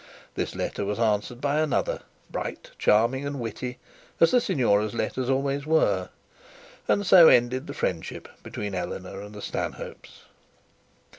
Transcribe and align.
This 0.33 0.55
letter 0.55 0.83
was 0.83 0.97
answered 0.97 1.39
by 1.41 1.59
another, 1.59 2.01
bright, 2.31 2.71
charming, 2.79 3.23
and 3.23 3.39
witty, 3.39 3.77
as 4.19 4.31
the 4.31 4.41
signora's 4.41 4.95
always 5.29 5.67
were; 5.67 6.09
and 6.87 7.05
so 7.05 7.27
ended 7.27 7.67
the 7.67 7.75
friendship 7.75 8.27
between 8.41 8.73
Eleanor 8.73 9.21
and 9.21 9.35
the 9.35 9.43
Stanhopes. 9.43 10.23